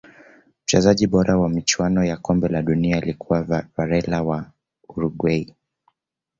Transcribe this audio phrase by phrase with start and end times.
[0.63, 3.41] mchezaji bora wa michuano ya kombe la dunia alikuwa
[3.77, 4.51] varela wa
[4.89, 5.53] Uruguay